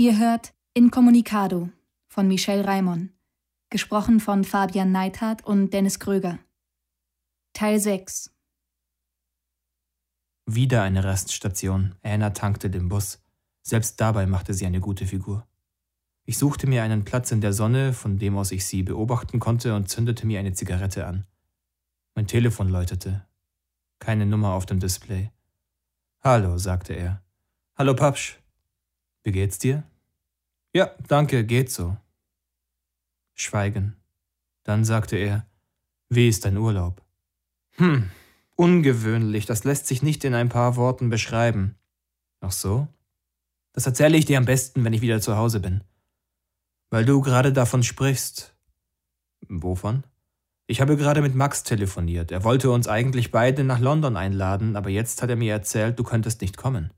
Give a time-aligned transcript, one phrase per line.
[0.00, 1.68] Ihr hört Incommunicado
[2.08, 3.10] von Michel Raimon,
[3.68, 6.38] gesprochen von Fabian Neithardt und Dennis Kröger.
[7.52, 8.30] Teil 6
[10.46, 11.96] Wieder eine Raststation.
[12.02, 13.22] Anna tankte den Bus.
[13.60, 15.46] Selbst dabei machte sie eine gute Figur.
[16.24, 19.76] Ich suchte mir einen Platz in der Sonne, von dem aus ich sie beobachten konnte,
[19.76, 21.26] und zündete mir eine Zigarette an.
[22.14, 23.26] Mein Telefon läutete.
[23.98, 25.30] Keine Nummer auf dem Display.
[26.24, 27.22] Hallo, sagte er.
[27.76, 28.39] Hallo, Papsch.
[29.30, 29.84] Wie geht's dir?
[30.74, 31.96] Ja, danke, geht so.
[33.36, 33.94] Schweigen.
[34.64, 35.46] Dann sagte er,
[36.08, 37.00] wie ist dein Urlaub?
[37.76, 38.10] Hm,
[38.56, 41.76] ungewöhnlich, das lässt sich nicht in ein paar Worten beschreiben.
[42.40, 42.88] Ach so?
[43.72, 45.84] Das erzähle ich dir am besten, wenn ich wieder zu Hause bin.
[46.90, 48.56] Weil du gerade davon sprichst.
[49.48, 50.02] Wovon?
[50.66, 52.32] Ich habe gerade mit Max telefoniert.
[52.32, 56.02] Er wollte uns eigentlich beide nach London einladen, aber jetzt hat er mir erzählt, du
[56.02, 56.92] könntest nicht kommen.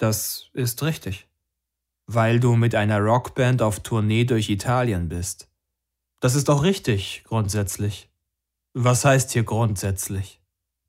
[0.00, 1.28] Das ist richtig.
[2.06, 5.50] Weil du mit einer Rockband auf Tournee durch Italien bist.
[6.20, 8.08] Das ist auch richtig, grundsätzlich.
[8.72, 10.40] Was heißt hier grundsätzlich?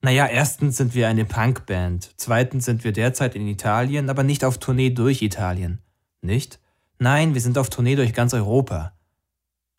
[0.02, 4.60] Naja, erstens sind wir eine Punkband, zweitens sind wir derzeit in Italien, aber nicht auf
[4.60, 5.82] Tournee durch Italien.
[6.22, 6.62] Nicht?
[6.98, 8.98] Nein, wir sind auf Tournee durch ganz Europa.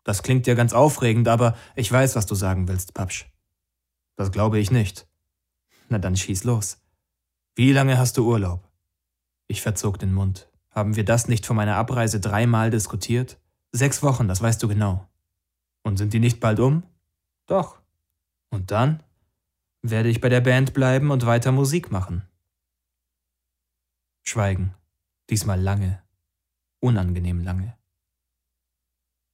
[0.03, 3.25] Das klingt ja ganz aufregend, aber ich weiß, was du sagen willst, Papsch.
[4.15, 5.07] Das glaube ich nicht.
[5.89, 6.77] Na dann schieß los.
[7.55, 8.62] Wie lange hast du Urlaub?
[9.53, 10.49] Ich verzog den Mund.
[10.71, 13.37] Haben wir das nicht vor meiner Abreise dreimal diskutiert?
[13.71, 15.07] Sechs Wochen, das weißt du genau.
[15.83, 16.81] Und sind die nicht bald um?
[17.45, 17.79] Doch.
[18.49, 19.03] Und dann
[19.83, 22.23] werde ich bei der Band bleiben und weiter Musik machen.
[24.23, 24.73] Schweigen.
[25.29, 26.01] Diesmal lange.
[26.79, 27.77] Unangenehm lange.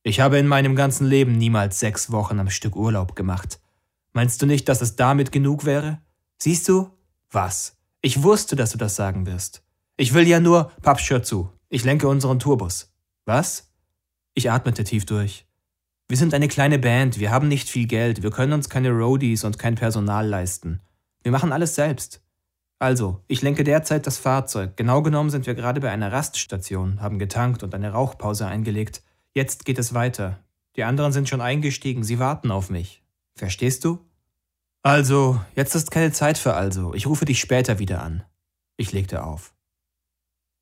[0.04, 3.62] Ich habe in meinem ganzen Leben niemals sechs Wochen am Stück Urlaub gemacht.
[4.12, 6.02] Meinst du nicht, dass es damit genug wäre?
[6.40, 6.92] Siehst du?
[7.32, 7.78] Was?
[8.02, 9.64] Ich wusste, dass du das sagen wirst.
[10.00, 11.52] Ich will ja nur, Paps, hör zu.
[11.68, 12.90] Ich lenke unseren Tourbus.
[13.26, 13.70] Was?
[14.34, 15.46] Ich atmete tief durch.
[16.08, 19.44] Wir sind eine kleine Band, wir haben nicht viel Geld, wir können uns keine Roadies
[19.44, 20.80] und kein Personal leisten.
[21.22, 22.22] Wir machen alles selbst.
[22.80, 24.78] Also, ich lenke derzeit das Fahrzeug.
[24.78, 29.04] Genau genommen sind wir gerade bei einer Raststation, haben getankt und eine Rauchpause eingelegt.
[29.34, 30.40] Jetzt geht es weiter.
[30.78, 33.04] Die anderen sind schon eingestiegen, sie warten auf mich.
[33.36, 34.00] Verstehst du?
[34.82, 36.94] Also, jetzt ist keine Zeit für also.
[36.94, 38.24] Ich rufe dich später wieder an.
[38.78, 39.54] Ich legte auf.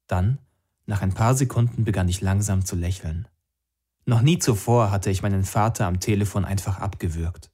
[0.08, 0.40] Dann,
[0.86, 3.28] nach ein paar Sekunden, begann ich langsam zu lächeln.
[4.06, 7.52] Noch nie zuvor hatte ich meinen Vater am Telefon einfach abgewürgt.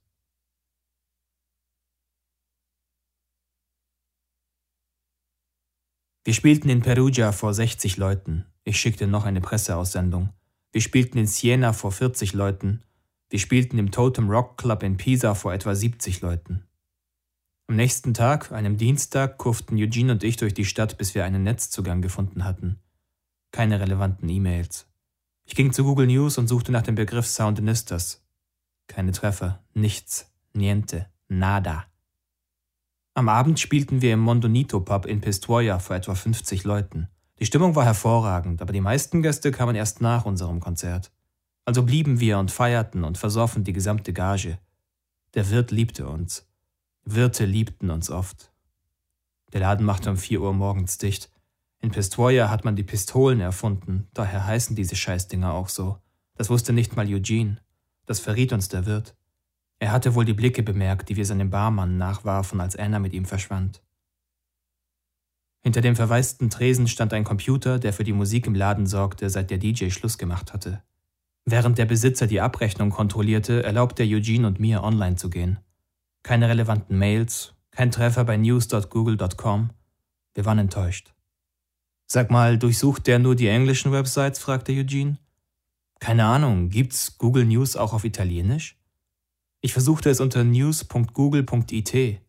[6.22, 8.46] Wir spielten in Perugia vor 60 Leuten.
[8.62, 10.30] Ich schickte noch eine Presseaussendung.
[10.72, 12.82] Wir spielten in Siena vor 40 Leuten.
[13.28, 16.64] Wir spielten im Totem Rock Club in Pisa vor etwa 70 Leuten.
[17.66, 21.44] Am nächsten Tag, einem Dienstag, kurften Eugene und ich durch die Stadt, bis wir einen
[21.44, 22.78] Netzzugang gefunden hatten.
[23.52, 24.86] Keine relevanten E-Mails.
[25.46, 28.22] Ich ging zu Google News und suchte nach dem Begriff Soundinistas.
[28.86, 31.86] Keine Treffer, nichts, niente, nada.
[33.14, 37.08] Am Abend spielten wir im Mondonito Pub in Pistoia vor etwa 50 Leuten.
[37.38, 41.12] Die Stimmung war hervorragend, aber die meisten Gäste kamen erst nach unserem Konzert.
[41.64, 44.58] Also blieben wir und feierten und versoffen die gesamte Gage.
[45.32, 46.46] Der Wirt liebte uns.
[47.04, 48.52] Wirte liebten uns oft.
[49.52, 51.30] Der Laden machte um vier Uhr morgens dicht.
[51.80, 55.98] In Pistoia hat man die Pistolen erfunden, daher heißen diese Scheißdinger auch so.
[56.34, 57.58] Das wusste nicht mal Eugene.
[58.06, 59.14] Das verriet uns der Wirt.
[59.78, 63.26] Er hatte wohl die Blicke bemerkt, die wir seinem Barmann nachwarfen, als Anna mit ihm
[63.26, 63.82] verschwand.
[65.62, 69.50] Hinter dem verwaisten Tresen stand ein Computer, der für die Musik im Laden sorgte, seit
[69.50, 70.82] der DJ Schluss gemacht hatte.
[71.44, 75.58] Während der Besitzer die Abrechnung kontrollierte, erlaubte er Eugene und mir online zu gehen.
[76.24, 79.70] Keine relevanten Mails, kein Treffer bei news.google.com.
[80.32, 81.14] Wir waren enttäuscht.
[82.06, 84.38] Sag mal, durchsucht der nur die englischen Websites?
[84.38, 85.18] fragte Eugene.
[86.00, 88.78] Keine Ahnung, gibt's Google News auch auf Italienisch?
[89.60, 92.20] Ich versuchte es unter news.google.it.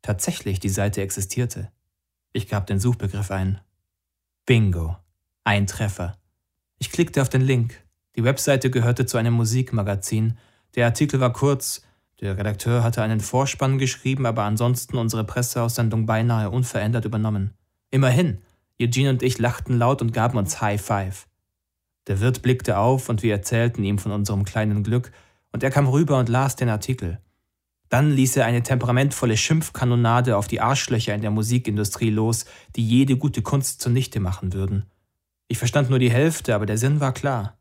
[0.00, 1.72] Tatsächlich, die Seite existierte.
[2.32, 3.60] Ich gab den Suchbegriff ein.
[4.46, 4.96] Bingo.
[5.42, 6.18] Ein Treffer.
[6.78, 7.84] Ich klickte auf den Link.
[8.14, 10.38] Die Webseite gehörte zu einem Musikmagazin.
[10.76, 11.82] Der Artikel war kurz.
[12.20, 17.54] Der Redakteur hatte einen Vorspann geschrieben, aber ansonsten unsere Presseaussendung beinahe unverändert übernommen.
[17.90, 18.38] Immerhin.
[18.80, 21.26] Eugene und ich lachten laut und gaben uns High Five.
[22.06, 25.12] Der Wirt blickte auf und wir erzählten ihm von unserem kleinen Glück,
[25.52, 27.20] und er kam rüber und las den Artikel.
[27.88, 32.44] Dann ließ er eine temperamentvolle Schimpfkanonade auf die Arschlöcher in der Musikindustrie los,
[32.76, 34.84] die jede gute Kunst zunichte machen würden.
[35.48, 37.57] Ich verstand nur die Hälfte, aber der Sinn war klar.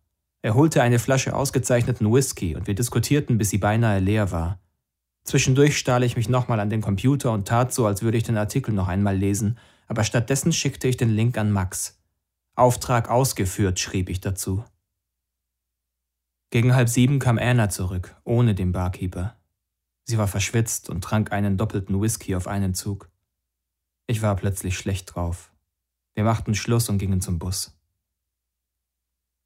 [0.48, 4.62] Er holte eine Flasche ausgezeichneten Whisky und wir diskutierten, bis sie beinahe leer war.
[5.26, 8.38] Zwischendurch stahl ich mich nochmal an den Computer und tat so, als würde ich den
[8.38, 12.02] Artikel noch einmal lesen, aber stattdessen schickte ich den Link an Max.
[12.56, 14.64] Auftrag ausgeführt, schrieb ich dazu.
[16.50, 19.36] Gegen halb sieben kam Anna zurück, ohne den Barkeeper.
[20.06, 23.10] Sie war verschwitzt und trank einen doppelten Whisky auf einen Zug.
[24.06, 25.52] Ich war plötzlich schlecht drauf.
[26.16, 27.77] Wir machten Schluss und gingen zum Bus.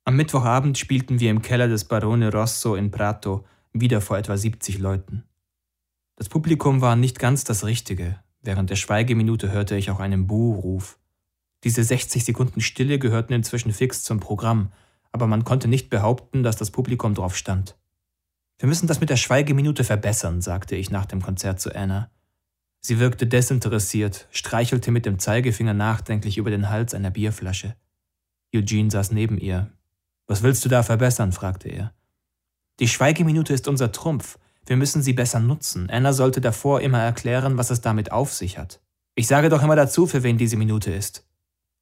[0.03, 4.80] Am Mittwochabend spielten wir im Keller des Barone Rosso in Prato, wieder vor etwa 70
[4.80, 5.24] Leuten.
[6.15, 8.19] Das Publikum war nicht ganz das Richtige.
[8.42, 10.98] Während der Schweigeminute hörte ich auch einen Buhruf.
[11.63, 14.71] Diese 60 Sekunden Stille gehörten inzwischen fix zum Programm,
[15.12, 17.77] aber man konnte nicht behaupten, dass das Publikum drauf stand.
[18.57, 22.09] Wir müssen das mit der Schweigeminute verbessern, sagte ich nach dem Konzert zu Anna.
[22.80, 27.75] Sie wirkte desinteressiert, streichelte mit dem Zeigefinger nachdenklich über den Hals einer Bierflasche.
[28.56, 29.71] Eugene saß neben ihr.
[30.31, 31.33] Was willst du da verbessern?
[31.33, 31.92] fragte er.
[32.80, 34.39] Die Schweigeminute ist unser Trumpf.
[34.66, 35.89] Wir müssen sie besser nutzen.
[35.89, 38.80] Anna sollte davor immer erklären, was es damit auf sich hat.
[39.13, 41.28] Ich sage doch immer dazu, für wen diese Minute ist.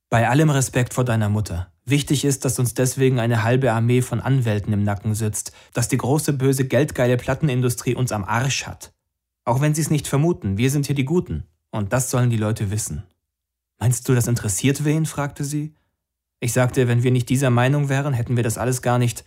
[0.09, 1.71] Bei allem Respekt vor deiner Mutter.
[1.85, 5.97] Wichtig ist, dass uns deswegen eine halbe Armee von Anwälten im Nacken sitzt, dass die
[5.97, 8.93] große böse geldgeile Plattenindustrie uns am Arsch hat.
[9.45, 11.43] Auch wenn sie es nicht vermuten, wir sind hier die Guten.
[11.69, 13.03] Und das sollen die Leute wissen.
[13.77, 15.05] Meinst du, das interessiert wen?
[15.05, 15.75] fragte sie.
[16.39, 19.25] Ich sagte, wenn wir nicht dieser Meinung wären, hätten wir das alles gar nicht.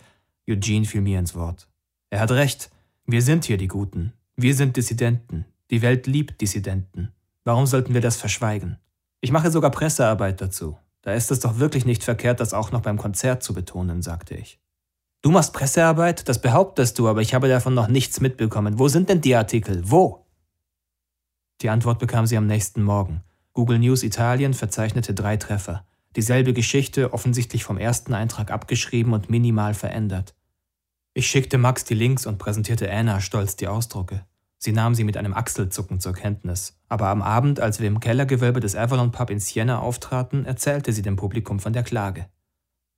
[0.49, 1.67] Eugene fiel mir ins Wort.
[2.09, 2.71] Er hat recht.
[3.05, 4.13] Wir sind hier die Guten.
[4.35, 5.45] Wir sind Dissidenten.
[5.69, 7.11] Die Welt liebt Dissidenten.
[7.43, 8.77] Warum sollten wir das verschweigen?
[9.21, 10.77] Ich mache sogar Pressearbeit dazu.
[11.01, 14.35] Da ist es doch wirklich nicht verkehrt, das auch noch beim Konzert zu betonen, sagte
[14.35, 14.59] ich.
[15.21, 16.27] Du machst Pressearbeit?
[16.27, 18.79] Das behauptest du, aber ich habe davon noch nichts mitbekommen.
[18.79, 19.81] Wo sind denn die Artikel?
[19.89, 20.25] Wo?
[21.61, 23.21] Die Antwort bekam sie am nächsten Morgen.
[23.53, 25.85] Google News Italien verzeichnete drei Treffer.
[26.15, 30.35] Dieselbe Geschichte, offensichtlich vom ersten Eintrag abgeschrieben und minimal verändert.
[31.13, 34.25] Ich schickte Max die Links und präsentierte Anna stolz die Ausdrucke.
[34.57, 36.79] Sie nahm sie mit einem Achselzucken zur Kenntnis.
[36.87, 41.01] Aber am Abend, als wir im Kellergewölbe des Avalon Pub in Siena auftraten, erzählte sie
[41.01, 42.29] dem Publikum von der Klage.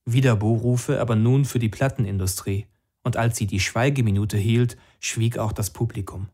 [0.06, 2.68] Wieder Bohrufe, aber nun für die Plattenindustrie.
[3.02, 6.30] Und als sie die Schweigeminute hielt, schwieg auch das Publikum.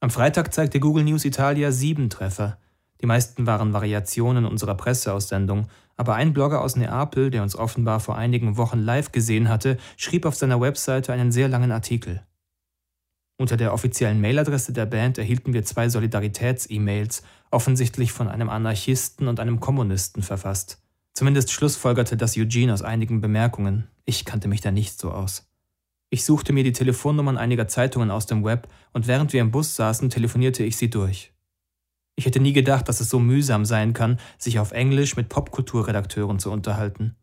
[0.00, 2.58] Am Freitag zeigte Google News Italia sieben Treffer.
[3.00, 8.16] Die meisten waren Variationen unserer Presseaussendung, aber ein Blogger aus Neapel, der uns offenbar vor
[8.16, 12.22] einigen Wochen live gesehen hatte, schrieb auf seiner Webseite einen sehr langen Artikel.
[13.38, 19.40] Unter der offiziellen Mailadresse der Band erhielten wir zwei Solidaritäts-E-Mails, offensichtlich von einem Anarchisten und
[19.40, 20.82] einem Kommunisten verfasst.
[21.14, 23.88] Zumindest schlussfolgerte das Eugene aus einigen Bemerkungen.
[24.04, 25.48] Ich kannte mich da nicht so aus.
[26.10, 29.74] Ich suchte mir die Telefonnummern einiger Zeitungen aus dem Web und während wir im Bus
[29.74, 31.32] saßen, telefonierte ich sie durch.
[32.16, 36.38] Ich hätte nie gedacht, dass es so mühsam sein kann, sich auf Englisch mit Popkulturredakteuren
[36.38, 37.16] zu unterhalten.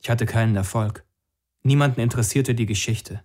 [0.00, 1.04] Ich hatte keinen Erfolg.
[1.62, 3.22] Niemanden interessierte die Geschichte.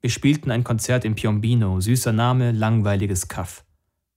[0.00, 3.64] Wir spielten ein Konzert in Piombino, süßer Name, langweiliges Kaff.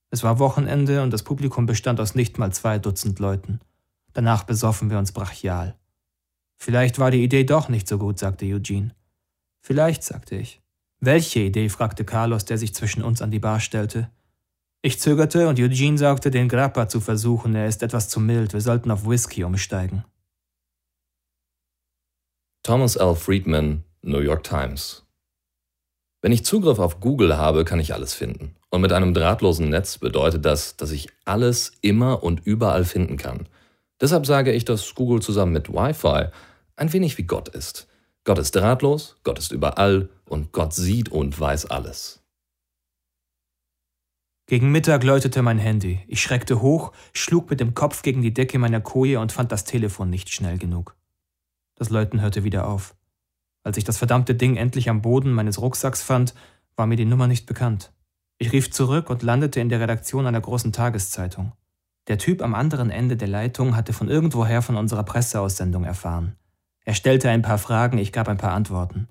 [0.10, 3.60] Es war Wochenende und das Publikum bestand aus nicht mal zwei Dutzend Leuten.
[4.14, 5.76] Danach besoffen wir uns brachial.
[6.58, 8.96] Vielleicht war die Idee doch nicht so gut, sagte Eugene.
[9.62, 10.62] Vielleicht, sagte ich.
[11.00, 11.70] Welche Idee?
[11.70, 14.10] fragte Carlos, der sich zwischen uns an die Bar stellte.
[14.86, 18.62] Ich zögerte und Eugene sagte, den Grappa zu versuchen, er ist etwas zu mild, wir
[18.62, 20.04] sollten auf Whisky umsteigen.
[22.62, 23.16] Thomas L.
[23.16, 25.06] Friedman, New York Times
[26.26, 28.56] wenn ich Zugriff auf Google habe, kann ich alles finden.
[28.72, 33.48] Und mit einem drahtlosen Netz bedeutet das, dass ich alles immer und überall finden kann.
[34.02, 36.30] Deshalb sage ich, dass Google zusammen mit Wi-Fi
[36.78, 37.88] ein wenig wie Gott ist.
[38.24, 42.25] Gott ist drahtlos, Gott ist überall und Gott sieht und weiß alles.
[44.48, 46.02] Gegen Mittag läutete mein Handy.
[46.08, 49.64] Ich schreckte hoch, schlug mit dem Kopf gegen die Decke meiner Koje und fand das
[49.64, 50.96] Telefon nicht schnell genug.
[51.76, 52.96] Das Läuten hörte wieder auf.
[53.64, 56.36] Als ich das verdammte Ding endlich am Boden meines Rucksacks fand,
[56.76, 57.92] war mir die Nummer nicht bekannt.
[58.38, 61.54] Ich rief zurück und landete in der Redaktion einer großen Tageszeitung.
[62.08, 66.36] Der Typ am anderen Ende der Leitung hatte von irgendwoher von unserer Presseaussendung erfahren.
[66.84, 69.08] Er stellte ein paar Fragen, ich gab ein paar Antworten.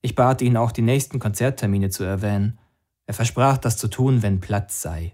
[0.00, 2.58] Ich bat ihn auch, die nächsten Konzerttermine zu erwähnen.
[3.12, 5.12] Er versprach, das zu tun, wenn Platz sei.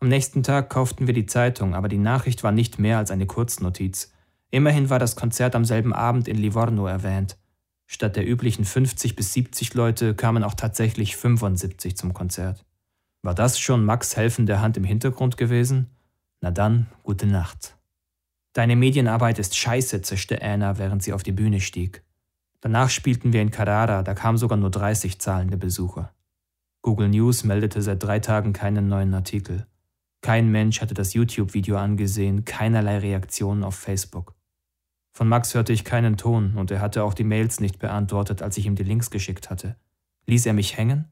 [0.00, 3.26] Am nächsten Tag kauften wir die Zeitung, aber die Nachricht war nicht mehr als eine
[3.26, 4.10] Kurznotiz.
[4.50, 7.36] Immerhin war das Konzert am selben Abend in Livorno erwähnt.
[7.84, 12.64] Statt der üblichen 50 bis 70 Leute kamen auch tatsächlich 75 zum Konzert.
[13.20, 15.90] War das schon Max helfende Hand im Hintergrund gewesen?
[16.40, 17.76] Na dann, gute Nacht.
[18.54, 22.02] Deine Medienarbeit ist scheiße, zischte Anna, während sie auf die Bühne stieg.
[22.62, 26.10] Danach spielten wir in Carrara, da kamen sogar nur 30 zahlende Besucher.
[26.84, 29.66] Google News meldete seit drei Tagen keinen neuen Artikel.
[30.20, 34.34] Kein Mensch hatte das YouTube-Video angesehen, keinerlei Reaktionen auf Facebook.
[35.16, 38.58] Von Max hörte ich keinen Ton und er hatte auch die Mails nicht beantwortet, als
[38.58, 39.76] ich ihm die Links geschickt hatte.
[40.26, 41.06] Ließ er mich hängen?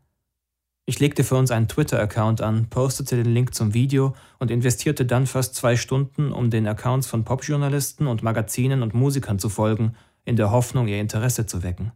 [0.84, 5.26] Ich legte für uns einen Twitter-Account an, postete den Link zum Video und investierte dann
[5.26, 9.94] fast zwei Stunden, um den Accounts von Popjournalisten und Magazinen und Musikern zu folgen,
[10.26, 11.92] in der Hoffnung, ihr Interesse zu wecken.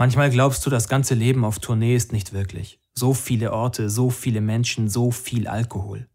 [0.00, 2.78] Manchmal glaubst du, das ganze Leben auf Tournee ist nicht wirklich.
[2.94, 6.06] So viele Orte, so viele Menschen, so viel Alkohol.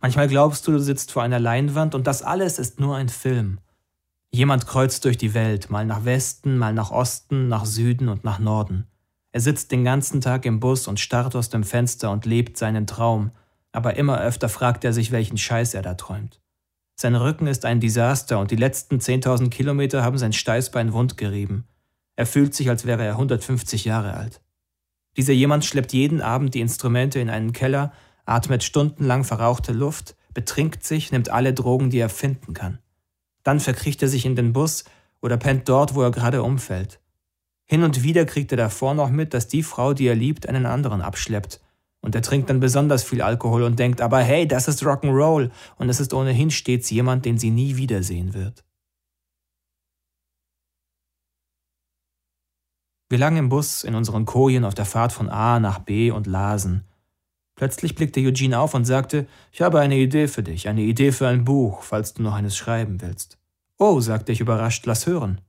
[0.00, 3.58] Manchmal glaubst du, du sitzt vor einer Leinwand und das alles ist nur ein Film.
[4.30, 8.38] Jemand kreuzt durch die Welt, mal nach Westen, mal nach Osten, nach Süden und nach
[8.38, 8.86] Norden.
[9.32, 12.86] Er sitzt den ganzen Tag im Bus und starrt aus dem Fenster und lebt seinen
[12.86, 13.30] Traum,
[13.72, 16.42] aber immer öfter fragt er sich, welchen Scheiß er da träumt.
[16.96, 21.66] Sein Rücken ist ein Desaster und die letzten 10.000 Kilometer haben sein Steißbein wund gerieben.
[22.16, 24.40] Er fühlt sich, als wäre er 150 Jahre alt.
[25.16, 27.92] Dieser jemand schleppt jeden Abend die Instrumente in einen Keller,
[28.24, 32.78] atmet stundenlang verrauchte Luft, betrinkt sich, nimmt alle Drogen, die er finden kann.
[33.42, 34.84] Dann verkriecht er sich in den Bus
[35.22, 37.00] oder pennt dort, wo er gerade umfällt.
[37.64, 40.66] Hin und wieder kriegt er davor noch mit, dass die Frau, die er liebt, einen
[40.66, 41.60] anderen abschleppt.
[42.00, 45.88] Und er trinkt dann besonders viel Alkohol und denkt, aber hey, das ist Rock'n'Roll und
[45.88, 48.64] es ist ohnehin stets jemand, den sie nie wiedersehen wird.
[53.08, 56.26] Wir lagen im Bus in unseren Kojen auf der Fahrt von A nach B und
[56.26, 56.84] lasen.
[57.54, 61.28] Plötzlich blickte Eugene auf und sagte, ich habe eine Idee für dich, eine Idee für
[61.28, 63.38] ein Buch, falls du noch eines schreiben willst.
[63.78, 65.40] Oh, sagte ich überrascht, lass hören.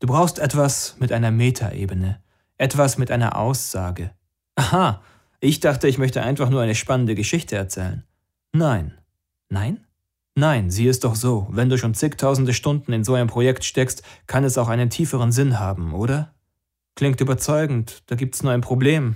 [0.00, 2.20] Du brauchst etwas mit einer Metaebene,
[2.58, 4.12] etwas mit einer Aussage.
[4.54, 5.02] Aha,
[5.40, 8.04] ich dachte, ich möchte einfach nur eine spannende Geschichte erzählen.
[8.52, 8.98] Nein.
[9.48, 9.84] Nein?
[10.34, 14.02] Nein, sieh es doch so, wenn du schon zigtausende Stunden in so ein Projekt steckst,
[14.26, 16.32] kann es auch einen tieferen Sinn haben, oder?
[16.98, 19.14] Klingt überzeugend, da gibt's nur ein Problem.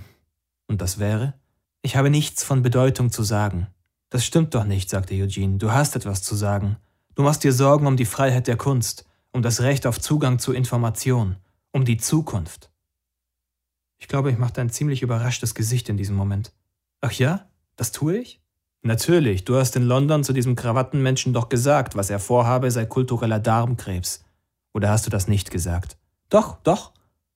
[0.67, 1.33] Und das wäre?
[1.81, 3.67] Ich habe nichts von Bedeutung zu sagen.
[4.09, 5.57] Das stimmt doch nicht, sagte Eugene.
[5.57, 6.77] Du hast etwas zu sagen.
[7.13, 10.53] Du machst dir Sorgen um die Freiheit der Kunst, um das Recht auf Zugang zu
[10.53, 11.35] Information,
[11.73, 12.71] um die Zukunft.
[13.97, 16.53] Ich glaube, ich machte ein ziemlich überraschtes Gesicht in diesem Moment.
[17.01, 17.49] Ach ja?
[17.75, 18.39] Das tue ich?
[18.81, 23.39] Natürlich, du hast in London zu diesem Krawattenmenschen doch gesagt, was er vorhabe, sei kultureller
[23.41, 24.23] Darmkrebs.
[24.73, 25.97] Oder hast du das nicht gesagt?
[26.29, 26.93] Doch, doch.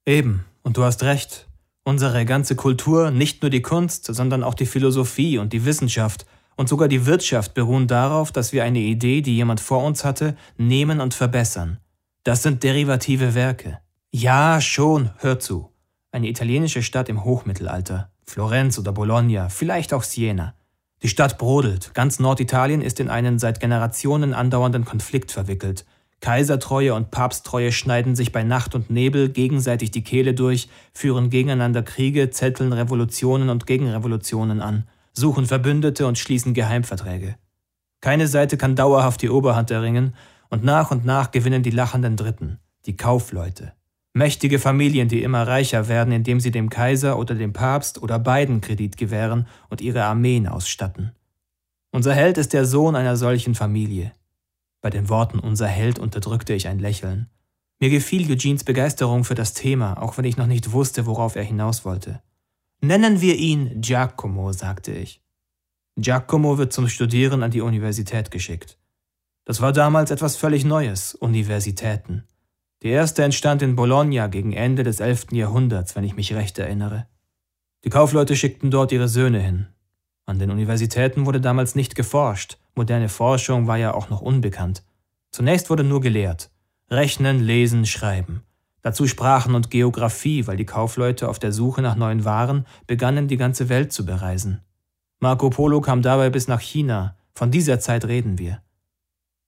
[0.08, 1.48] Eben, und du hast recht.
[1.84, 6.70] Unsere ganze Kultur, nicht nur die Kunst, sondern auch die Philosophie und die Wissenschaft und
[6.70, 11.02] sogar die Wirtschaft beruhen darauf, dass wir eine Idee, die jemand vor uns hatte, nehmen
[11.02, 11.80] und verbessern.
[12.24, 13.80] Das sind derivative Werke.
[14.14, 15.74] Ja, schon, hör zu.
[16.14, 18.10] Eine italienische Stadt im Hochmittelalter.
[18.26, 20.56] Florenz oder Bologna, vielleicht auch Siena.
[21.04, 25.86] Die Stadt brodelt, ganz Norditalien ist in einen seit Generationen andauernden Konflikt verwickelt
[26.20, 31.84] Kaisertreue und Papsttreue schneiden sich bei Nacht und Nebel gegenseitig die Kehle durch, führen gegeneinander
[31.84, 37.36] Kriege, zetteln Revolutionen und Gegenrevolutionen an, suchen Verbündete und schließen Geheimverträge.
[38.02, 40.14] Keine Seite kann dauerhaft die Oberhand erringen,
[40.50, 43.74] und nach und nach gewinnen die lachenden Dritten, die Kaufleute.
[44.14, 48.62] Mächtige Familien, die immer reicher werden, indem sie dem Kaiser oder dem Papst oder beiden
[48.62, 51.12] Kredit gewähren und ihre Armeen ausstatten.
[51.92, 54.14] Unser Held ist der Sohn einer solchen Familie.
[54.88, 57.29] Bei den Worten unser Held unterdrückte ich ein Lächeln.
[57.82, 61.44] Mir gefiel Eugenes Begeisterung für das Thema, auch wenn ich noch nicht wusste, worauf er
[61.44, 62.22] hinaus wollte.
[62.79, 65.22] Nennen wir ihn Giacomo, sagte ich.
[65.98, 68.77] Giacomo wird zum Studieren an die Universität geschickt.
[69.44, 72.24] Das war damals etwas völlig Neues, Universitäten.
[72.82, 75.34] Die erste entstand in Bologna gegen Ende des 11.
[75.34, 77.08] Jahrhunderts, wenn ich mich recht erinnere.
[77.84, 79.67] Die Kaufleute schickten dort ihre Söhne hin.
[80.27, 84.84] An den Universitäten wurde damals nicht geforscht, moderne Forschung war ja auch noch unbekannt.
[85.31, 86.51] Zunächst wurde nur gelehrt.
[86.91, 88.43] Rechnen, lesen, schreiben.
[88.81, 93.38] Dazu Sprachen und Geographie, weil die Kaufleute auf der Suche nach neuen Waren begannen, die
[93.38, 94.62] ganze Welt zu bereisen.
[95.19, 98.62] Marco Polo kam dabei bis nach China, von dieser Zeit reden wir.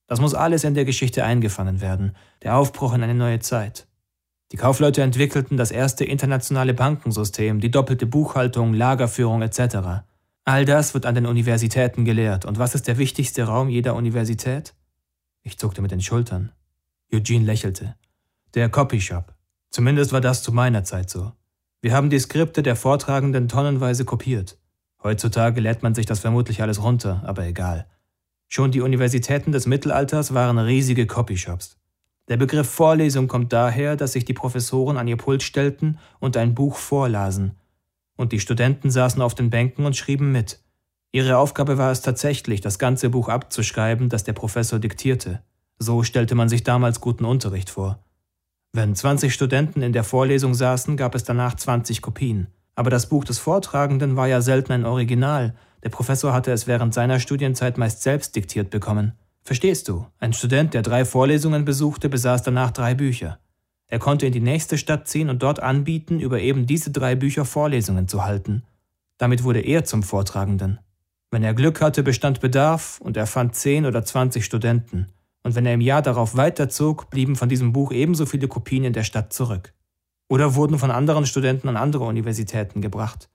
[0.08, 3.86] Das muss alles in der Geschichte eingefangen werden, der Aufbruch in eine neue Zeit.
[4.52, 10.08] Die Kaufleute entwickelten das erste internationale Bankensystem, die doppelte Buchhaltung, Lagerführung etc.
[10.50, 12.44] All das wird an den Universitäten gelehrt.
[12.44, 14.74] Und was ist der wichtigste Raum jeder Universität?
[15.44, 16.52] Ich zuckte mit den Schultern.
[17.14, 17.96] Eugene lächelte.
[18.56, 19.36] Der Copyshop.
[19.70, 21.34] Zumindest war das zu meiner Zeit so.
[21.82, 24.58] Wir haben die Skripte der Vortragenden tonnenweise kopiert.
[25.04, 27.86] Heutzutage lädt man sich das vermutlich alles runter, aber egal.
[28.48, 31.78] Schon die Universitäten des Mittelalters waren riesige Copyshops.
[32.28, 36.56] Der Begriff Vorlesung kommt daher, dass sich die Professoren an ihr Pult stellten und ein
[36.56, 37.59] Buch vorlasen,
[38.20, 40.60] und die Studenten saßen auf den Bänken und schrieben mit.
[41.14, 45.42] Ihre Aufgabe war es tatsächlich, das ganze Buch abzuschreiben, das der Professor diktierte.
[45.80, 48.04] So stellte man sich damals guten Unterricht vor.
[48.74, 52.48] Wenn 20 Studenten in der Vorlesung saßen, gab es danach 20 Kopien.
[52.76, 55.56] Aber das Buch des Vortragenden war ja selten ein Original.
[55.84, 59.14] Der Professor hatte es während seiner Studienzeit meist selbst diktiert bekommen.
[59.44, 60.06] Verstehst du?
[60.20, 63.40] Ein Student, der drei Vorlesungen besuchte, besaß danach drei Bücher.
[63.90, 67.44] Er konnte in die nächste Stadt ziehen und dort anbieten, über eben diese drei Bücher
[67.44, 68.64] Vorlesungen zu halten.
[69.18, 70.80] Damit wurde er zum Vortragenden.
[71.32, 75.08] Wenn er Glück hatte, bestand Bedarf und er fand zehn oder zwanzig Studenten.
[75.44, 78.94] Und wenn er im Jahr darauf weiterzog, blieben von diesem Buch ebenso viele Kopien in
[78.94, 79.74] der Stadt zurück.
[80.28, 83.30] Oder wurden von anderen Studenten an andere Universitäten gebracht.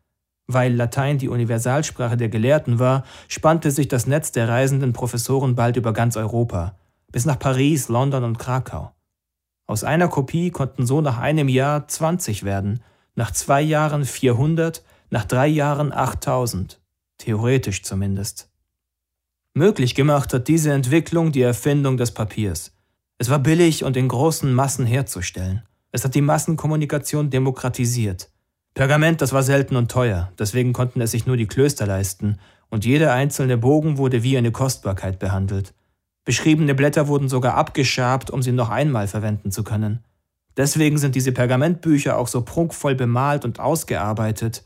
[0.47, 5.77] Weil Latein die Universalsprache der Gelehrten war, spannte sich das Netz der reisenden Professoren bald
[5.77, 6.79] über ganz Europa,
[7.11, 8.94] bis nach Paris, London und Krakau.
[9.67, 12.83] Aus einer Kopie konnten so nach einem Jahr 20 werden,
[13.15, 16.81] nach zwei Jahren 400, nach drei Jahren 8000
[17.19, 18.51] theoretisch zumindest.
[19.55, 22.77] Möglich gemacht hat diese Entwicklung die Erfindung des Papiers.
[23.19, 25.63] Es war billig und in großen Massen herzustellen.
[25.93, 28.31] Es hat die Massenkommunikation demokratisiert.
[28.75, 32.85] Pergament, das war selten und teuer, deswegen konnten es sich nur die Klöster leisten, und
[32.85, 35.73] jeder einzelne Bogen wurde wie eine Kostbarkeit behandelt.
[36.25, 40.05] Beschriebene Blätter wurden sogar abgeschabt, um sie noch einmal verwenden zu können.
[40.57, 44.65] Deswegen sind diese Pergamentbücher auch so prunkvoll bemalt und ausgearbeitet,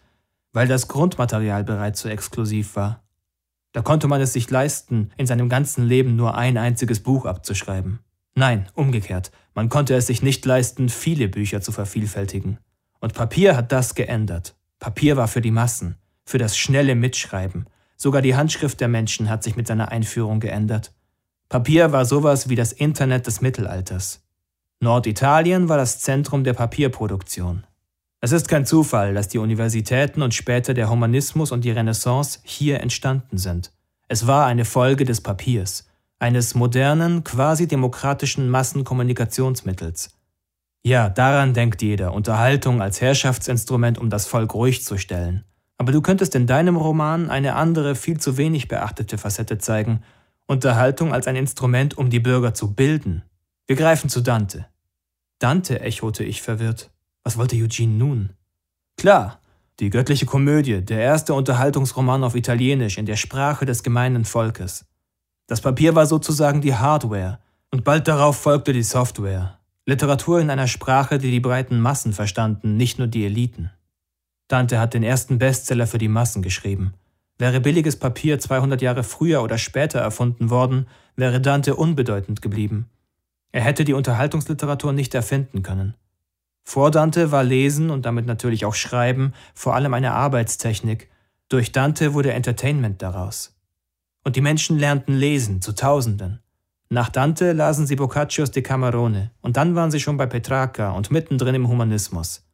[0.53, 3.03] weil das Grundmaterial bereits so exklusiv war.
[3.73, 8.01] Da konnte man es sich leisten, in seinem ganzen Leben nur ein einziges Buch abzuschreiben.
[8.35, 12.59] Nein, umgekehrt, man konnte es sich nicht leisten, viele Bücher zu vervielfältigen.
[13.01, 14.57] Und Papier hat das geändert.
[14.79, 17.67] Papier war für die Massen, für das schnelle Mitschreiben.
[17.97, 20.93] Sogar die Handschrift der Menschen hat sich mit seiner Einführung geändert.
[21.49, 24.21] Papier war sowas wie das Internet des Mittelalters.
[24.81, 27.65] Norditalien war das Zentrum der Papierproduktion.
[28.21, 32.81] Es ist kein Zufall, dass die Universitäten und später der Humanismus und die Renaissance hier
[32.81, 33.73] entstanden sind.
[34.09, 35.87] Es war eine Folge des Papiers,
[36.19, 40.11] eines modernen, quasi demokratischen Massenkommunikationsmittels.
[40.83, 45.45] Ja, daran denkt jeder, Unterhaltung als Herrschaftsinstrument, um das Volk ruhig zu stellen.
[45.79, 50.03] Aber du könntest in deinem Roman eine andere, viel zu wenig beachtete Facette zeigen,
[50.49, 53.23] Unterhaltung als ein Instrument, um die Bürger zu bilden.
[53.67, 54.67] Wir greifen zu Dante.
[55.39, 56.91] Dante, echote ich verwirrt.
[57.23, 58.31] Was wollte Eugene nun?
[58.97, 59.41] Klar,
[59.79, 64.87] die göttliche Komödie, der erste Unterhaltungsroman auf Italienisch in der Sprache des gemeinen Volkes.
[65.47, 69.59] Das Papier war sozusagen die Hardware, und bald darauf folgte die Software.
[69.85, 73.71] Literatur in einer Sprache, die die breiten Massen verstanden, nicht nur die Eliten.
[74.49, 76.95] Dante hat den ersten Bestseller für die Massen geschrieben.
[77.39, 82.91] Wäre billiges Papier 200 Jahre früher oder später erfunden worden, wäre Dante unbedeutend geblieben.
[83.53, 85.95] Er hätte die Unterhaltungsliteratur nicht erfinden können.
[86.65, 91.09] Vor Dante war Lesen und damit natürlich auch Schreiben vor allem eine Arbeitstechnik.
[91.49, 93.57] Durch Dante wurde Entertainment daraus.
[94.25, 96.41] Und die Menschen lernten lesen zu Tausenden.
[96.91, 101.55] Nach Dante lasen sie Boccaccios Decamerone und dann waren sie schon bei Petrarca und mittendrin
[101.55, 102.48] im Humanismus.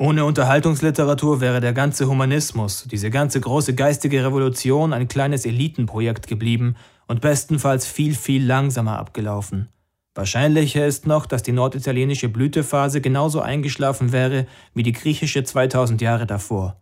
[0.00, 6.76] Ohne Unterhaltungsliteratur wäre der ganze Humanismus, diese ganze große geistige Revolution ein kleines Elitenprojekt geblieben
[7.08, 9.68] und bestenfalls viel, viel langsamer abgelaufen.
[10.14, 16.26] Wahrscheinlicher ist noch, dass die norditalienische Blütephase genauso eingeschlafen wäre wie die griechische 2000 Jahre
[16.26, 16.80] davor.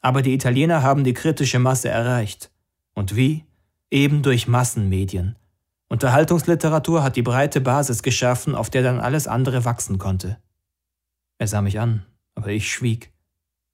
[0.00, 2.52] Aber die Italiener haben die kritische Masse erreicht.
[2.94, 3.44] Und wie?
[3.90, 5.34] Eben durch Massenmedien.
[5.88, 10.38] Unterhaltungsliteratur hat die breite Basis geschaffen, auf der dann alles andere wachsen konnte.
[11.38, 12.04] Er sah mich an,
[12.36, 13.10] aber ich schwieg.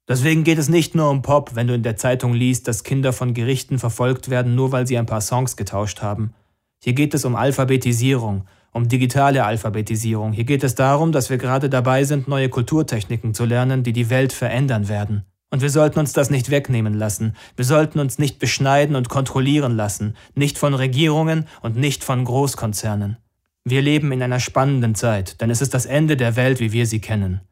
[0.09, 3.13] Deswegen geht es nicht nur um Pop, wenn du in der Zeitung liest, dass Kinder
[3.13, 6.33] von Gerichten verfolgt werden, nur weil sie ein paar Songs getauscht haben.
[6.83, 10.33] Hier geht es um Alphabetisierung, um digitale Alphabetisierung.
[10.33, 14.11] Hier geht es darum, dass wir gerade dabei sind, neue Kulturtechniken zu lernen, die die
[14.11, 15.25] Welt verändern werden.
[15.51, 17.37] Und wir sollten uns das nicht wegnehmen lassen.
[17.57, 23.19] Wir sollten uns nicht beschneiden und kontrollieren lassen, nicht von Regierungen und nicht von Großkonzernen.
[23.63, 26.87] Wir leben in einer spannenden Zeit, denn es ist das Ende der Welt, wie wir
[26.87, 27.43] sie kennen.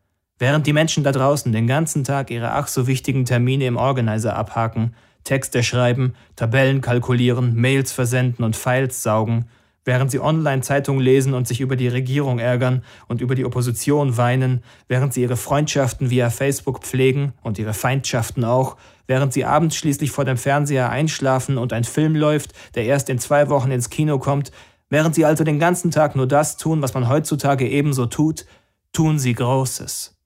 [0.41, 4.35] Während die Menschen da draußen den ganzen Tag ihre ach so wichtigen Termine im Organizer
[4.37, 9.51] abhaken, Texte schreiben, Tabellen kalkulieren, Mails versenden und Files saugen,
[9.85, 14.63] während sie Online-Zeitungen lesen und sich über die Regierung ärgern und über die Opposition weinen,
[14.89, 20.11] während sie ihre Freundschaften via Facebook pflegen und ihre Feindschaften auch, während sie abends schließlich
[20.11, 24.19] vor dem Fernseher einschlafen und ein Film läuft, der erst in zwei Wochen ins Kino
[24.19, 24.53] kommt,
[24.89, 28.47] während sie also den ganzen Tag nur das tun, was man heutzutage ebenso tut,
[28.95, 30.17] tun sie Großes.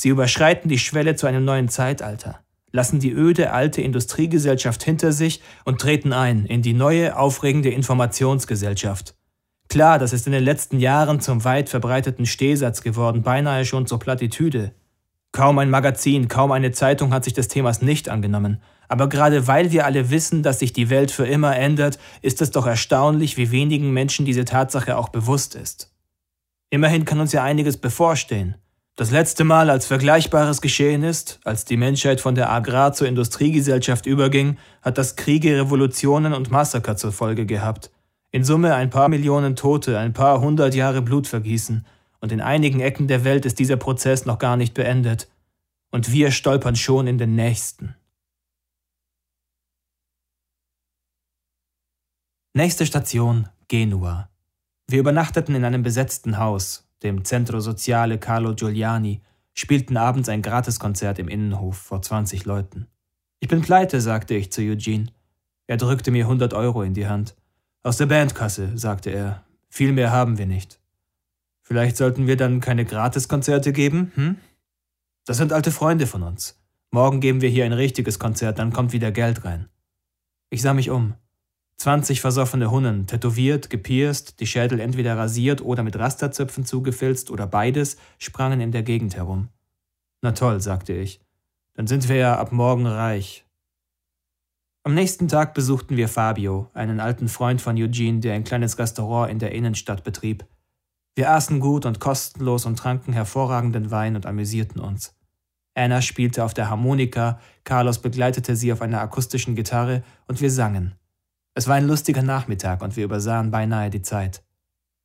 [0.00, 2.40] Sie überschreiten die Schwelle zu einem neuen Zeitalter
[2.72, 9.14] lassen die öde alte Industriegesellschaft hinter sich und treten ein in die neue, aufregende Informationsgesellschaft.
[9.68, 14.00] Klar, das ist in den letzten Jahren zum weit verbreiteten Stehsatz geworden, beinahe schon zur
[14.00, 14.72] Plattitüde.
[15.32, 18.60] Kaum ein Magazin, kaum eine Zeitung hat sich des Themas nicht angenommen.
[18.88, 22.50] Aber gerade weil wir alle wissen, dass sich die Welt für immer ändert, ist es
[22.50, 25.94] doch erstaunlich, wie wenigen Menschen diese Tatsache auch bewusst ist.
[26.70, 28.56] Immerhin kann uns ja einiges bevorstehen.
[29.00, 34.04] Das letzte Mal, als Vergleichbares geschehen ist, als die Menschheit von der Agrar- zur Industriegesellschaft
[34.04, 37.90] überging, hat das Kriege, Revolutionen und Massaker zur Folge gehabt.
[38.30, 41.86] In Summe ein paar Millionen Tote, ein paar hundert Jahre Blutvergießen.
[42.20, 45.30] und in einigen Ecken der Welt ist dieser Prozess noch gar nicht beendet.
[45.90, 47.96] Und wir stolpern schon in den nächsten.
[52.52, 54.28] Nächste Station Genua.
[54.88, 59.20] Wir übernachteten in einem besetzten Haus, dem Centro Soziale Carlo Giuliani,
[59.54, 62.86] spielten abends ein Gratiskonzert im Innenhof vor 20 Leuten.
[63.40, 65.06] Ich bin pleite, sagte ich zu Eugene.
[65.66, 67.34] Er drückte mir 100 Euro in die Hand.
[67.82, 69.44] Aus der Bandkasse, sagte er.
[69.68, 70.80] Viel mehr haben wir nicht.
[71.62, 74.36] Vielleicht sollten wir dann keine Gratiskonzerte geben, hm?
[75.24, 76.60] Das sind alte Freunde von uns.
[76.90, 79.68] Morgen geben wir hier ein richtiges Konzert, dann kommt wieder Geld rein.
[80.48, 81.14] Ich sah mich um.
[81.80, 87.96] 20 versoffene Hunnen, tätowiert, gepierst, die Schädel entweder rasiert oder mit Rasterzöpfen zugefilzt oder beides,
[88.18, 89.48] sprangen in der Gegend herum.
[90.20, 91.22] Na toll, sagte ich.
[91.72, 93.46] Dann sind wir ja ab morgen reich.
[94.82, 99.30] Am nächsten Tag besuchten wir Fabio, einen alten Freund von Eugene, der ein kleines Restaurant
[99.30, 100.44] in der Innenstadt betrieb.
[101.14, 105.16] Wir aßen gut und kostenlos und tranken hervorragenden Wein und amüsierten uns.
[105.74, 110.99] Anna spielte auf der Harmonika, Carlos begleitete sie auf einer akustischen Gitarre und wir sangen.
[111.60, 114.42] Es war ein lustiger Nachmittag und wir übersahen beinahe die Zeit.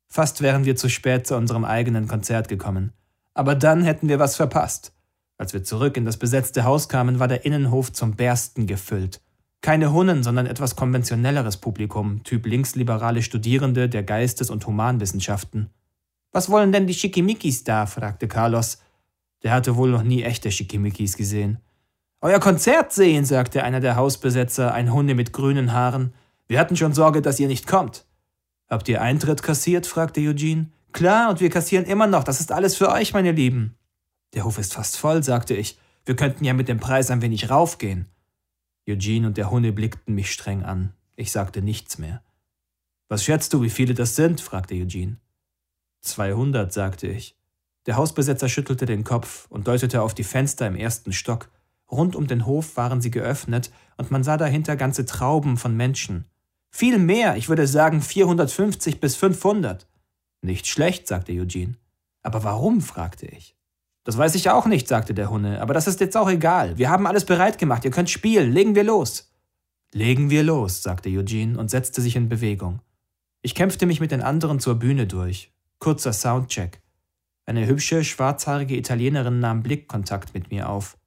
[0.08, 2.94] Fast wären wir zu spät zu unserem eigenen Konzert gekommen.
[3.34, 4.94] Aber dann hätten wir was verpasst.
[5.36, 9.20] Als wir zurück in das besetzte Haus kamen, war der Innenhof zum Bersten gefüllt.
[9.60, 15.68] Keine Hunnen, sondern etwas konventionelleres Publikum, Typ linksliberale Studierende der Geistes- und Humanwissenschaften.
[16.32, 17.84] Was wollen denn die Schickimickis da?
[17.84, 18.78] fragte Carlos.
[19.42, 21.58] Der hatte wohl noch nie echte Schickimickis gesehen.
[22.22, 26.14] Euer Konzert sehen, sagte einer der Hausbesetzer, ein Hunde mit grünen Haaren.
[26.48, 28.06] Wir hatten schon Sorge, dass ihr nicht kommt.
[28.68, 29.86] Habt ihr Eintritt kassiert?
[29.86, 30.70] fragte Eugene.
[30.92, 32.24] Klar, und wir kassieren immer noch.
[32.24, 33.76] Das ist alles für euch, meine Lieben.
[34.34, 35.78] Der Hof ist fast voll, sagte ich.
[36.04, 38.08] Wir könnten ja mit dem Preis ein wenig raufgehen.
[38.88, 40.92] Eugene und der Hunde blickten mich streng an.
[41.16, 42.22] Ich sagte nichts mehr.
[43.08, 44.40] Was schätzt du, wie viele das sind?
[44.40, 45.18] fragte Eugene.
[46.00, 47.36] Zweihundert, sagte ich.
[47.86, 51.50] Der Hausbesetzer schüttelte den Kopf und deutete auf die Fenster im ersten Stock.
[51.90, 56.24] Rund um den Hof waren sie geöffnet und man sah dahinter ganze Trauben von Menschen.
[56.70, 59.86] Viel mehr, ich würde sagen 450 bis 500.
[60.42, 61.76] Nicht schlecht, sagte Eugene.
[62.22, 62.80] Aber warum?
[62.80, 63.56] fragte ich.
[64.04, 66.78] Das weiß ich auch nicht, sagte der Hunde, aber das ist jetzt auch egal.
[66.78, 69.32] Wir haben alles bereit gemacht, ihr könnt spielen, legen wir los.
[69.92, 72.80] Legen wir los, sagte Eugene und setzte sich in Bewegung.
[73.42, 75.52] Ich kämpfte mich mit den anderen zur Bühne durch.
[75.78, 76.82] Kurzer Soundcheck.
[77.46, 80.98] Eine hübsche, schwarzhaarige Italienerin nahm Blickkontakt mit mir auf.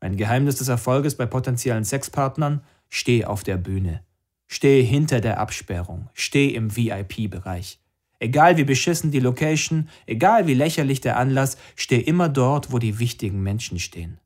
[0.00, 2.62] Ein Geheimnis des Erfolges bei potenziellen Sexpartnern?
[2.88, 4.02] Steh auf der Bühne.
[4.48, 7.78] Steh hinter der Absperrung, steh im VIP-Bereich.
[8.18, 12.98] Egal wie beschissen die Location, egal wie lächerlich der Anlass, steh immer dort, wo die
[12.98, 14.18] wichtigen Menschen stehen.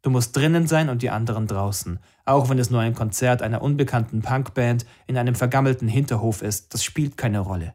[0.00, 3.62] Du musst drinnen sein und die anderen draußen, auch wenn es nur ein Konzert einer
[3.62, 7.74] unbekannten Punkband in einem vergammelten Hinterhof ist, das spielt keine Rolle.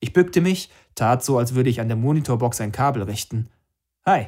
[0.00, 3.48] Ich bückte mich, tat so, als würde ich an der Monitorbox ein Kabel richten.
[4.04, 4.26] Hi.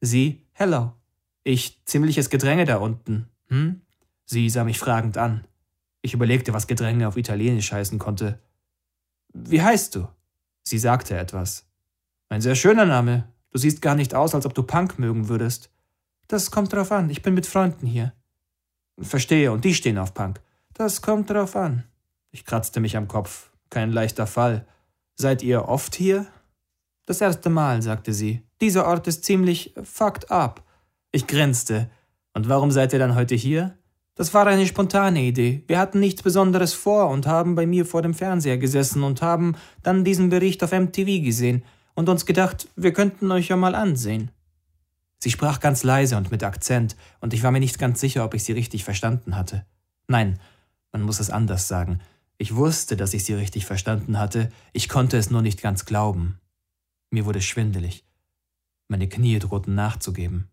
[0.00, 0.92] Sie, hello.
[1.44, 3.28] Ich, ziemliches Gedränge da unten.
[3.48, 3.82] Hm?
[4.24, 5.44] Sie sah mich fragend an.
[6.02, 8.40] Ich überlegte, was Gedränge auf Italienisch heißen konnte.
[9.32, 10.08] Wie heißt du?
[10.64, 11.64] Sie sagte etwas.
[12.28, 13.28] Ein sehr schöner Name.
[13.50, 15.70] Du siehst gar nicht aus, als ob du Punk mögen würdest.
[16.28, 17.10] Das kommt drauf an.
[17.10, 18.12] Ich bin mit Freunden hier.
[18.98, 20.40] Verstehe, und die stehen auf Punk.
[20.74, 21.84] Das kommt drauf an.
[22.30, 23.50] Ich kratzte mich am Kopf.
[23.70, 24.66] Kein leichter Fall.
[25.14, 26.26] Seid ihr oft hier?
[27.06, 28.42] Das erste Mal, sagte sie.
[28.60, 30.64] Dieser Ort ist ziemlich fucked up.
[31.10, 31.90] Ich grinste.
[32.32, 33.76] Und warum seid ihr dann heute hier?
[34.14, 35.64] Das war eine spontane Idee.
[35.66, 39.56] Wir hatten nichts Besonderes vor und haben bei mir vor dem Fernseher gesessen und haben
[39.82, 44.30] dann diesen Bericht auf MTV gesehen und uns gedacht, wir könnten euch ja mal ansehen.
[45.18, 48.34] Sie sprach ganz leise und mit Akzent, und ich war mir nicht ganz sicher, ob
[48.34, 49.64] ich sie richtig verstanden hatte.
[50.08, 50.40] Nein,
[50.90, 52.00] man muss es anders sagen.
[52.38, 56.40] Ich wusste, dass ich sie richtig verstanden hatte, ich konnte es nur nicht ganz glauben.
[57.10, 58.04] Mir wurde schwindelig.
[58.88, 60.48] Meine Knie drohten nachzugeben.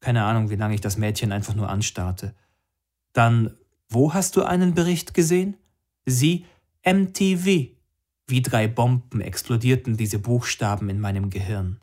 [0.00, 2.34] Keine Ahnung, wie lange ich das Mädchen einfach nur anstarrte.
[3.12, 3.56] Dann,
[3.88, 5.56] wo hast du einen Bericht gesehen?
[6.06, 6.44] Sie,
[6.84, 7.70] MTV.
[8.26, 11.80] Wie drei Bomben explodierten diese Buchstaben in meinem Gehirn.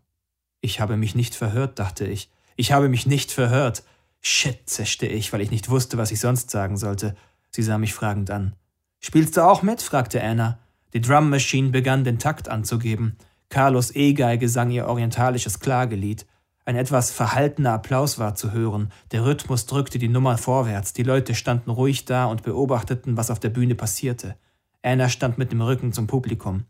[0.62, 2.30] Ich habe mich nicht verhört, dachte ich.
[2.56, 3.84] Ich habe mich nicht verhört.
[4.22, 7.16] Shit, zischte ich, weil ich nicht wusste, was ich sonst sagen sollte.
[7.52, 8.56] Sie sah mich fragend an.
[9.00, 9.82] Spielst du auch mit?
[9.82, 10.60] fragte Anna.
[10.94, 13.16] Die Drum Machine begann den Takt anzugeben.
[13.50, 16.26] Carlos E-Geige sang ihr orientalisches Klagelied.
[16.70, 21.34] Ein etwas verhaltener Applaus war zu hören, der Rhythmus drückte die Nummer vorwärts, die Leute
[21.34, 24.36] standen ruhig da und beobachteten, was auf der Bühne passierte.
[24.84, 26.66] Anna stand mit dem Rücken zum Publikum.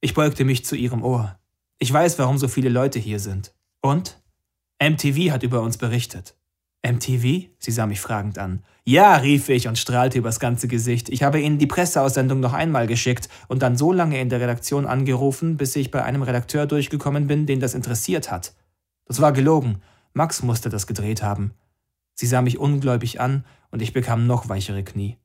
[0.00, 1.36] Ich beugte mich zu ihrem Ohr.
[1.80, 3.52] Ich weiß, warum so viele Leute hier sind.
[3.80, 4.22] Und?
[4.80, 6.36] MTV hat über uns berichtet.
[6.86, 7.48] MTV?
[7.58, 8.62] Sie sah mich fragend an.
[8.84, 11.08] Ja, rief ich und strahlte übers ganze Gesicht.
[11.08, 14.86] Ich habe Ihnen die Presseaussendung noch einmal geschickt und dann so lange in der Redaktion
[14.86, 18.54] angerufen, bis ich bei einem Redakteur durchgekommen bin, den das interessiert hat.
[19.10, 19.82] Das war gelogen.
[20.12, 21.50] Max musste das gedreht haben.
[22.14, 25.16] Sie sah mich ungläubig an und ich bekam noch weichere Knie.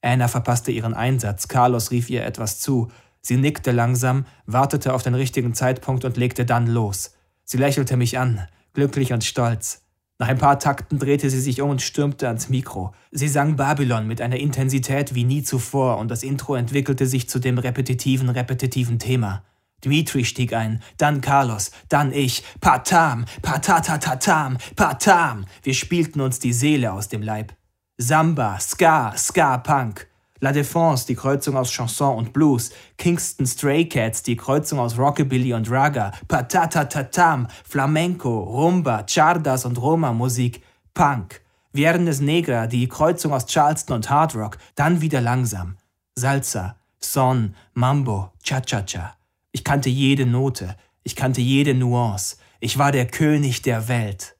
[0.00, 1.48] Anna verpasste ihren Einsatz.
[1.48, 2.86] Carlos rief ihr etwas zu.
[3.22, 7.14] Sie nickte langsam, wartete auf den richtigen Zeitpunkt und legte dann los.
[7.42, 9.82] Sie lächelte mich an, glücklich und stolz.
[10.20, 12.94] Nach ein paar Takten drehte sie sich um und stürmte ans Mikro.
[13.10, 17.40] Sie sang Babylon mit einer Intensität wie nie zuvor und das Intro entwickelte sich zu
[17.40, 19.42] dem repetitiven, repetitiven Thema.
[19.84, 22.42] Dmitri stieg ein, dann Carlos, dann ich.
[22.60, 25.44] Patam, patatatatam, patam.
[25.62, 27.54] Wir spielten uns die Seele aus dem Leib.
[27.98, 30.08] Samba, Ska, Ska-Punk.
[30.40, 35.54] La Défense, die Kreuzung aus Chanson und Blues, Kingston Stray Cats, die Kreuzung aus Rockabilly
[35.54, 40.62] und Raga, Patatatatam, Flamenco, Rumba, Chardas und Roma-Musik,
[40.92, 41.40] Punk,
[41.72, 45.78] Viernes Negra, die Kreuzung aus Charleston und Hard Rock, dann wieder langsam,
[46.14, 49.15] Salsa, Son, Mambo, Cha-Cha-Cha.
[49.56, 54.36] Ich kannte jede Note, ich kannte jede Nuance, ich war der König der Welt.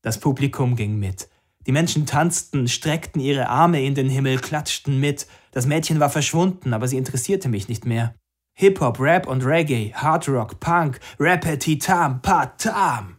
[0.00, 1.28] Das Publikum ging mit.
[1.66, 5.26] Die Menschen tanzten, streckten ihre Arme in den Himmel, klatschten mit.
[5.50, 8.14] Das Mädchen war verschwunden, aber sie interessierte mich nicht mehr.
[8.54, 13.18] Hip-Hop, Rap und Reggae, Hard Rock, Punk, Repetitam, Patam.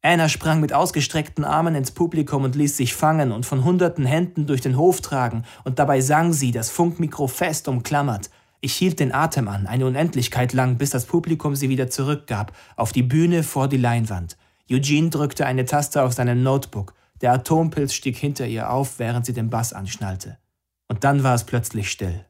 [0.00, 4.46] Anna sprang mit ausgestreckten Armen ins Publikum und ließ sich fangen und von hunderten Händen
[4.46, 8.30] durch den Hof tragen, und dabei sang sie, das Funkmikro fest umklammert.
[8.64, 12.92] Ich hielt den Atem an, eine Unendlichkeit lang, bis das Publikum sie wieder zurückgab, auf
[12.92, 14.36] die Bühne vor die Leinwand.
[14.70, 16.94] Eugene drückte eine Taste auf seinem Notebook.
[17.20, 20.38] Der Atompilz stieg hinter ihr auf, während sie den Bass anschnallte.
[20.86, 22.24] Und dann war es plötzlich still.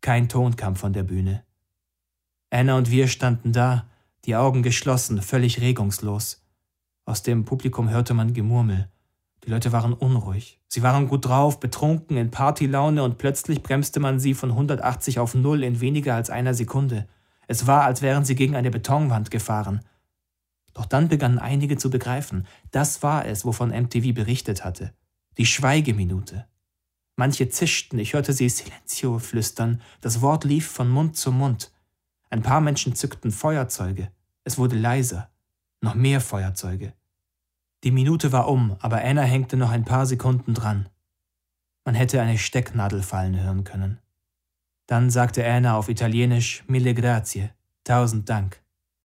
[0.00, 1.44] Kein Ton kam von der Bühne.
[2.48, 3.86] Anna und wir standen da,
[4.24, 6.42] die Augen geschlossen, völlig regungslos.
[7.04, 8.88] Aus dem Publikum hörte man Gemurmel.
[9.44, 10.60] Die Leute waren unruhig.
[10.68, 15.34] Sie waren gut drauf, betrunken, in Partylaune und plötzlich bremste man sie von 180 auf
[15.34, 17.08] Null in weniger als einer Sekunde.
[17.46, 19.80] Es war, als wären sie gegen eine Betonwand gefahren.
[20.74, 24.92] Doch dann begannen einige zu begreifen, das war es, wovon MTV berichtet hatte.
[25.38, 26.46] Die Schweigeminute.
[27.16, 31.72] Manche zischten, ich hörte sie Silencio flüstern, das Wort lief von Mund zu Mund.
[32.30, 34.10] Ein paar Menschen zückten Feuerzeuge.
[34.44, 35.30] Es wurde leiser.
[35.80, 36.92] Noch mehr Feuerzeuge.
[37.82, 40.88] Die Minute war um, aber Anna hängte noch ein paar Sekunden dran.
[41.84, 43.98] Man hätte eine Stecknadel fallen hören können.
[44.86, 47.50] Dann sagte Anna auf Italienisch Mille grazie,
[47.84, 48.62] tausend Dank.